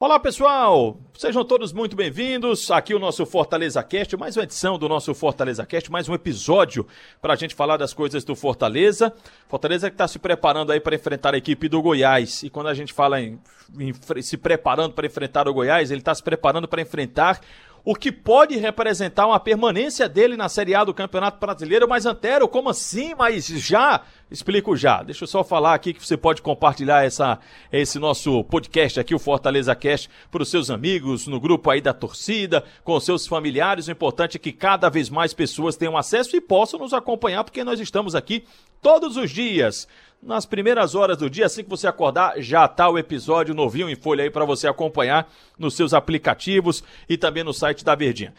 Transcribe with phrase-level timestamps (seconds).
[0.00, 2.70] Olá pessoal, sejam todos muito bem-vindos.
[2.70, 6.86] Aqui o nosso Fortaleza Cast, mais uma edição do nosso Fortaleza Cast, mais um episódio
[7.20, 9.12] para a gente falar das coisas do Fortaleza.
[9.48, 12.44] Fortaleza que está se preparando aí para enfrentar a equipe do Goiás.
[12.44, 13.40] E quando a gente fala em,
[13.76, 17.40] em se preparando para enfrentar o Goiás, ele está se preparando para enfrentar
[17.84, 21.88] o que pode representar uma permanência dele na Série A do Campeonato Brasileiro.
[21.88, 23.14] Mas, Antero, como assim?
[23.16, 24.02] Mas já?
[24.30, 25.02] Explico já.
[25.02, 27.38] Deixa eu só falar aqui que você pode compartilhar essa,
[27.72, 31.94] esse nosso podcast aqui, o Fortaleza Cast, para os seus amigos, no grupo aí da
[31.94, 33.88] torcida, com os seus familiares.
[33.88, 37.64] O importante é que cada vez mais pessoas tenham acesso e possam nos acompanhar, porque
[37.64, 38.44] nós estamos aqui
[38.82, 39.88] todos os dias
[40.22, 43.96] nas primeiras horas do dia, assim que você acordar, já tá o episódio novinho em
[43.96, 48.34] folha aí para você acompanhar nos seus aplicativos e também no site da Verdinha.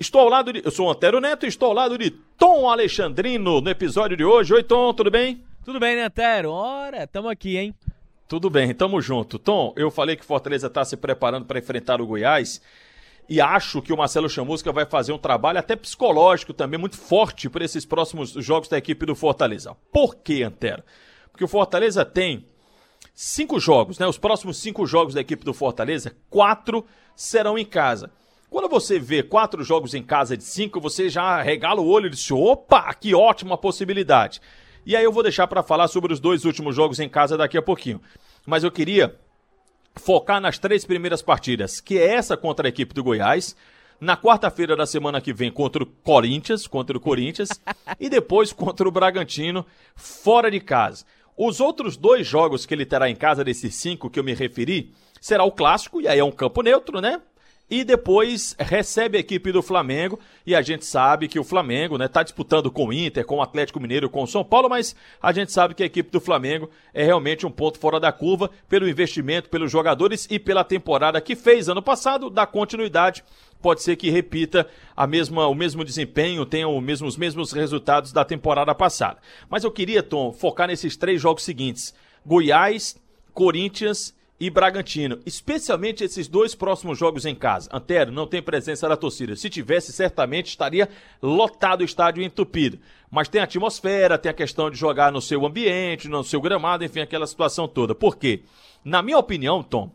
[0.00, 0.62] Estou ao lado de.
[0.64, 4.24] Eu sou o Antero Neto e estou ao lado de Tom Alexandrino no episódio de
[4.24, 4.54] hoje.
[4.54, 5.44] Oi, Tom, tudo bem?
[5.62, 6.50] Tudo bem, né, Antero?
[6.50, 7.74] Ora, tamo aqui, hein?
[8.26, 9.38] Tudo bem, tamo junto.
[9.38, 12.62] Tom, eu falei que Fortaleza está se preparando para enfrentar o Goiás
[13.28, 17.50] e acho que o Marcelo Chamusca vai fazer um trabalho até psicológico também muito forte
[17.50, 19.76] para esses próximos jogos da equipe do Fortaleza.
[19.92, 20.82] Por quê, Antero?
[21.30, 22.46] Porque o Fortaleza tem
[23.14, 24.06] cinco jogos, né?
[24.06, 28.10] Os próximos cinco jogos da equipe do Fortaleza, quatro serão em casa.
[28.50, 32.10] Quando você vê quatro jogos em casa de cinco, você já regala o olho e
[32.10, 34.40] diz: opa, que ótima possibilidade.
[34.84, 37.56] E aí eu vou deixar para falar sobre os dois últimos jogos em casa daqui
[37.56, 38.00] a pouquinho.
[38.44, 39.16] Mas eu queria
[39.94, 43.54] focar nas três primeiras partidas, que é essa contra a equipe do Goiás,
[44.00, 47.50] na quarta-feira da semana que vem contra o Corinthians, contra o Corinthians,
[48.00, 49.64] e depois contra o Bragantino,
[49.94, 51.04] fora de casa.
[51.36, 54.92] Os outros dois jogos que ele terá em casa, desses cinco que eu me referi,
[55.20, 57.20] será o clássico, e aí é um campo neutro, né?
[57.70, 62.08] E depois recebe a equipe do Flamengo, e a gente sabe que o Flamengo, né,
[62.08, 65.30] tá disputando com o Inter, com o Atlético Mineiro, com o São Paulo, mas a
[65.30, 68.88] gente sabe que a equipe do Flamengo é realmente um ponto fora da curva pelo
[68.88, 73.22] investimento, pelos jogadores e pela temporada que fez ano passado, da continuidade.
[73.62, 74.66] Pode ser que repita
[74.96, 79.18] a mesma, o mesmo desempenho, tenha o mesmo, os mesmos resultados da temporada passada.
[79.48, 81.94] Mas eu queria, Tom, focar nesses três jogos seguintes:
[82.26, 82.96] Goiás,
[83.32, 87.68] Corinthians e Bragantino, especialmente esses dois próximos jogos em casa.
[87.70, 89.36] Antero, não tem presença da torcida.
[89.36, 90.88] Se tivesse, certamente estaria
[91.22, 92.78] lotado o estádio entupido.
[93.10, 96.82] Mas tem a atmosfera, tem a questão de jogar no seu ambiente, no seu gramado,
[96.82, 97.94] enfim, aquela situação toda.
[97.94, 98.42] Por quê?
[98.82, 99.90] Na minha opinião, Tom,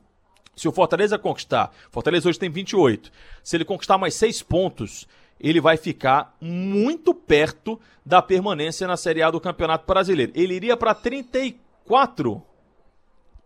[0.55, 3.11] se o Fortaleza conquistar, Fortaleza hoje tem 28.
[3.43, 5.07] Se ele conquistar mais seis pontos,
[5.39, 10.31] ele vai ficar muito perto da permanência na Série A do Campeonato Brasileiro.
[10.35, 12.43] Ele iria para 34.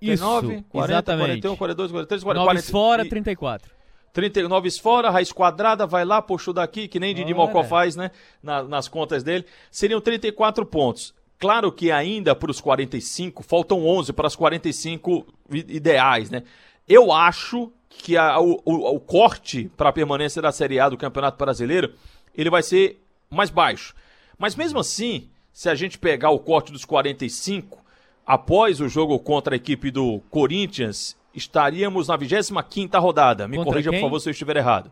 [0.02, 1.42] Isso, 39, 40, exatamente.
[1.42, 3.80] 41, 42, 43, 40, 9 fora, 34.
[4.14, 8.12] 39 fora, raiz quadrada, vai lá, puxa daqui, que nem Didi Mocó faz, né?
[8.42, 9.46] Na, nas contas dele.
[9.70, 11.14] Seriam 34 pontos.
[11.38, 16.44] Claro que ainda para os 45, faltam 11 para as 45 ideais, né?
[16.88, 20.98] Eu acho que a, o, o, o, corte para a permanência da Série A do
[20.98, 21.94] Campeonato Brasileiro
[22.36, 23.96] ele vai ser mais baixo.
[24.38, 27.84] Mas mesmo assim, se a gente pegar o corte dos 45,
[28.30, 33.48] após o jogo contra a equipe do Corinthians, estaríamos na 25 rodada.
[33.48, 34.00] Me contra corrija, quem?
[34.00, 34.92] por favor, se eu estiver errado.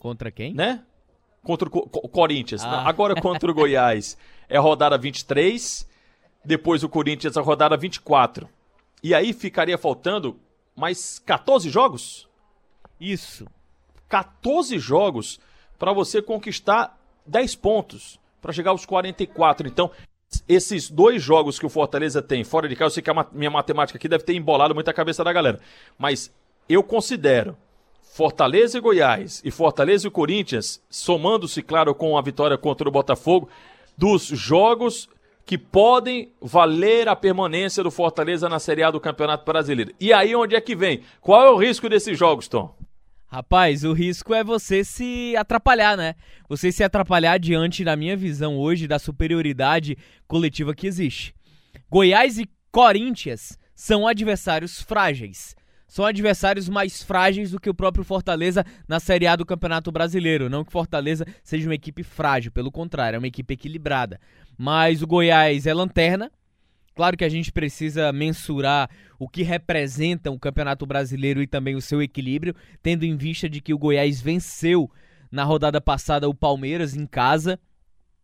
[0.00, 0.52] Contra quem?
[0.52, 0.82] Né?
[1.44, 2.64] Contra o Co Corinthians.
[2.64, 2.88] Ah.
[2.88, 4.18] Agora contra o Goiás
[4.48, 5.88] é a rodada 23,
[6.44, 8.48] depois o Corinthians a rodada 24.
[9.00, 10.36] E aí ficaria faltando
[10.74, 12.28] mais 14 jogos?
[12.98, 13.46] Isso.
[14.08, 15.38] 14 jogos
[15.78, 19.68] para você conquistar 10 pontos, para chegar aos 44.
[19.68, 19.92] Então,
[20.48, 23.50] esses dois jogos que o Fortaleza tem fora de casa, eu sei que a minha
[23.50, 25.60] matemática aqui deve ter embolado muito a cabeça da galera,
[25.98, 26.32] mas
[26.68, 27.56] eu considero
[28.00, 33.48] Fortaleza e Goiás e Fortaleza e Corinthians, somando-se, claro, com a vitória contra o Botafogo,
[33.98, 35.08] dos jogos
[35.44, 39.92] que podem valer a permanência do Fortaleza na Série A do Campeonato Brasileiro.
[40.00, 41.02] E aí onde é que vem?
[41.20, 42.74] Qual é o risco desses jogos, Tom?
[43.34, 46.14] Rapaz, o risco é você se atrapalhar, né?
[46.48, 49.98] Você se atrapalhar diante da minha visão hoje da superioridade
[50.28, 51.34] coletiva que existe.
[51.90, 58.64] Goiás e Corinthians são adversários frágeis são adversários mais frágeis do que o próprio Fortaleza
[58.88, 60.50] na Série A do Campeonato Brasileiro.
[60.50, 64.20] Não que Fortaleza seja uma equipe frágil, pelo contrário, é uma equipe equilibrada.
[64.58, 66.32] Mas o Goiás é lanterna.
[66.94, 68.88] Claro que a gente precisa mensurar
[69.18, 73.60] o que representa o Campeonato Brasileiro e também o seu equilíbrio, tendo em vista de
[73.60, 74.88] que o Goiás venceu
[75.30, 77.58] na rodada passada o Palmeiras em casa.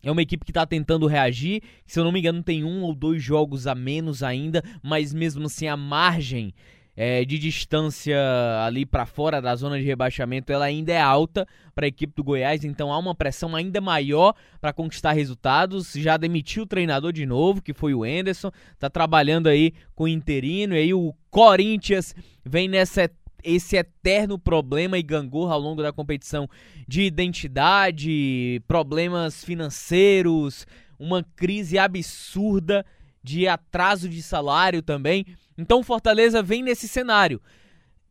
[0.03, 1.63] É uma equipe que está tentando reagir.
[1.85, 5.45] Se eu não me engano, tem um ou dois jogos a menos ainda, mas mesmo
[5.47, 6.55] assim a margem
[7.03, 8.15] é, de distância
[8.63, 12.23] ali para fora da zona de rebaixamento, ela ainda é alta para a equipe do
[12.23, 15.95] Goiás, então há uma pressão ainda maior para conquistar resultados.
[15.95, 20.09] Já demitiu o treinador de novo, que foi o Enderson, tá trabalhando aí com o
[20.09, 22.15] interino, e aí o Corinthians
[22.45, 23.11] vem nessa
[23.43, 26.47] esse eterno problema e gangorra ao longo da competição
[26.87, 30.67] de identidade, problemas financeiros,
[30.99, 32.85] uma crise absurda
[33.23, 35.27] de atraso de salário também.
[35.57, 37.41] Então Fortaleza vem nesse cenário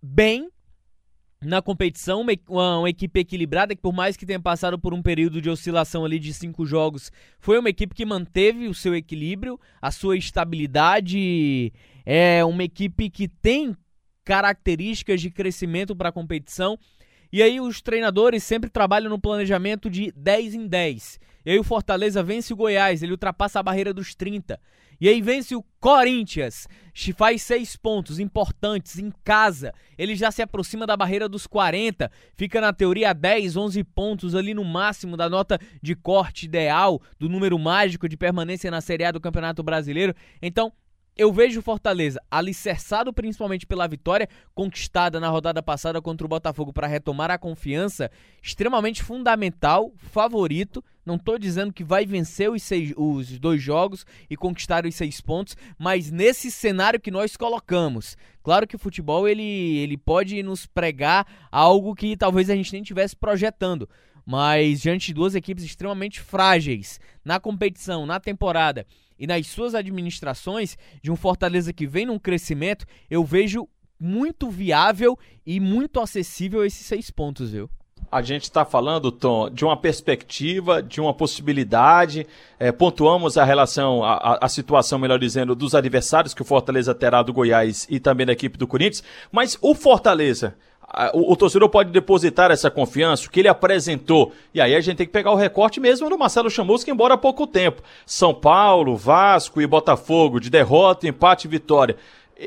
[0.01, 0.49] bem
[1.41, 5.41] na competição, uma, uma, equipe equilibrada que por mais que tenha passado por um período
[5.41, 9.89] de oscilação ali de cinco jogos, foi uma equipe que manteve o seu equilíbrio, a
[9.89, 11.71] sua estabilidade,
[12.05, 13.73] é uma equipe que tem
[14.25, 16.77] características de crescimento para a competição.
[17.31, 21.19] E aí os treinadores sempre trabalham no planejamento de 10 em 10.
[21.49, 24.61] E aí o Fortaleza vence o Goiás, ele ultrapassa a barreira dos 30.
[25.01, 26.67] E aí vence o Corinthians,
[27.17, 29.73] faz seis pontos importantes em casa.
[29.97, 34.35] Ele já se aproxima da barreira dos 40, fica na teoria a 10, 11 pontos
[34.35, 39.05] ali no máximo da nota de corte ideal, do número mágico de permanência na Série
[39.05, 40.13] A do Campeonato Brasileiro.
[40.39, 40.71] Então,
[41.19, 46.71] eu vejo o Fortaleza alicerçado principalmente pela vitória conquistada na rodada passada contra o Botafogo
[46.71, 48.09] para retomar a confiança,
[48.41, 50.81] extremamente fundamental, favorito.
[51.05, 55.19] Não estou dizendo que vai vencer os, seis, os dois jogos e conquistar os seis
[55.19, 58.15] pontos, mas nesse cenário que nós colocamos.
[58.41, 59.43] Claro que o futebol ele,
[59.79, 63.89] ele pode nos pregar algo que talvez a gente nem estivesse projetando
[64.31, 68.85] mas diante de duas equipes extremamente frágeis na competição, na temporada
[69.17, 73.67] e nas suas administrações, de um Fortaleza que vem num crescimento, eu vejo
[73.99, 77.67] muito viável e muito acessível esses seis pontos, viu?
[78.11, 82.27] A gente está falando, Tom, de uma perspectiva, de uma possibilidade.
[82.59, 87.23] É, pontuamos a relação, a, a, situação, melhor dizendo, dos adversários que o Fortaleza terá
[87.23, 89.03] do Goiás e também da equipe do Corinthians.
[89.31, 90.55] Mas o Fortaleza,
[91.13, 94.33] o, o, torcedor pode depositar essa confiança, o que ele apresentou.
[94.53, 97.17] E aí a gente tem que pegar o recorte mesmo do Marcelo Chamusca, embora há
[97.17, 97.81] pouco tempo.
[98.05, 101.95] São Paulo, Vasco e Botafogo, de derrota, empate e vitória.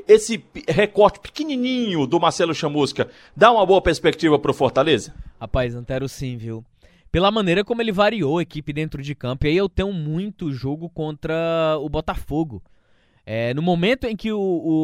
[0.09, 5.15] Esse recorte pequenininho do Marcelo Chamusca dá uma boa perspectiva para o Fortaleza?
[5.39, 6.65] Rapaz, Antero sim, viu?
[7.11, 9.45] Pela maneira como ele variou a equipe dentro de campo.
[9.45, 12.63] E aí eu tenho muito jogo contra o Botafogo.
[13.25, 14.41] É, no momento em que o,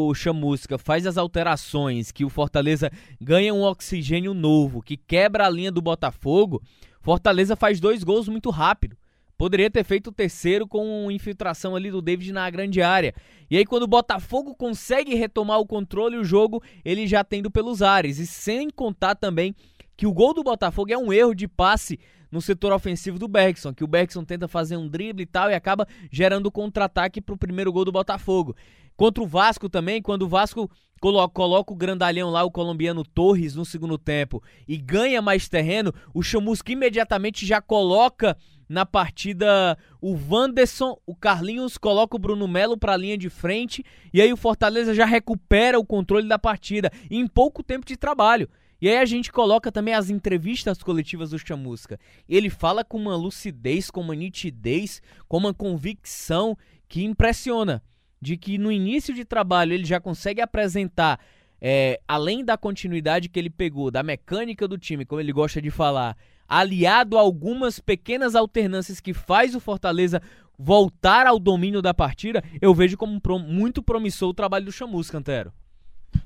[0.09, 2.91] o Chamusca faz as alterações, que o Fortaleza
[3.21, 6.63] ganha um oxigênio novo, que quebra a linha do Botafogo,
[7.01, 8.97] Fortaleza faz dois gols muito rápido.
[9.37, 13.15] Poderia ter feito o terceiro com infiltração ali do David na grande área.
[13.49, 17.81] E aí, quando o Botafogo consegue retomar o controle, o jogo ele já tendo pelos
[17.81, 18.19] ares.
[18.19, 19.55] E sem contar também
[19.97, 22.01] que o gol do Botafogo é um erro de passe
[22.31, 25.55] no setor ofensivo do Bergson, que o Bergson tenta fazer um drible e tal e
[25.55, 28.55] acaba gerando contra-ataque para o primeiro gol do Botafogo.
[28.97, 30.69] Contra o Vasco também, quando o Vasco
[31.01, 35.93] coloca, coloca o grandalhão lá, o colombiano Torres, no segundo tempo e ganha mais terreno,
[36.13, 38.37] o Chamusca imediatamente já coloca
[38.69, 43.85] na partida o Wanderson, o Carlinhos coloca o Bruno Melo para a linha de frente
[44.13, 48.49] e aí o Fortaleza já recupera o controle da partida em pouco tempo de trabalho.
[48.81, 51.99] E aí a gente coloca também as entrevistas coletivas do Chamusca.
[52.29, 56.57] Ele fala com uma lucidez, com uma nitidez, com uma convicção
[56.89, 57.83] que impressiona.
[58.21, 61.21] De que no início de trabalho ele já consegue apresentar,
[61.61, 65.71] é, além da continuidade que ele pegou, da mecânica do time, como ele gosta de
[65.71, 66.17] falar,
[66.49, 70.21] aliado a algumas pequenas alternâncias que faz o Fortaleza
[70.59, 75.53] voltar ao domínio da partida, eu vejo como muito promissor o trabalho do Chamusca, Antero.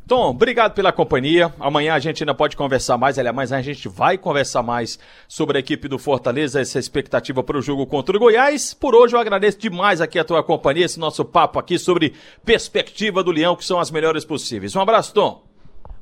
[0.06, 1.52] Tom, obrigado pela companhia.
[1.58, 5.60] Amanhã a gente ainda pode conversar mais, aliás, a gente vai conversar mais sobre a
[5.60, 8.74] equipe do Fortaleza, essa expectativa para o jogo contra o Goiás.
[8.74, 13.22] Por hoje eu agradeço demais aqui a tua companhia, esse nosso papo aqui sobre perspectiva
[13.22, 14.76] do Leão, que são as melhores possíveis.
[14.76, 15.42] Um abraço, Tom.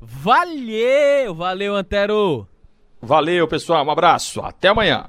[0.00, 2.48] Valeu, valeu, Antero.
[3.00, 3.84] Valeu, pessoal.
[3.86, 4.40] Um abraço.
[4.40, 5.08] Até amanhã.